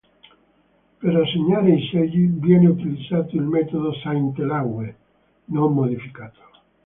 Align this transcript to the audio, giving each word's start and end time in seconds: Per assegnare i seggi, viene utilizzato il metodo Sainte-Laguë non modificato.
Per 0.99 1.15
assegnare 1.15 1.75
i 1.75 1.87
seggi, 1.91 2.25
viene 2.25 2.65
utilizzato 2.69 3.35
il 3.35 3.43
metodo 3.43 3.93
Sainte-Laguë 3.93 4.95
non 5.51 5.73
modificato. 5.75 6.39